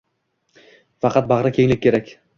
Faqat 1.05 1.31
bag’rikenglik 1.35 1.87
kerak 1.87 2.15